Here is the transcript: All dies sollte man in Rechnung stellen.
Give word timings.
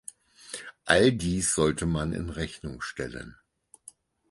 All 0.87 1.11
dies 1.11 1.53
sollte 1.53 1.85
man 1.85 2.11
in 2.13 2.31
Rechnung 2.31 2.81
stellen. 2.81 3.37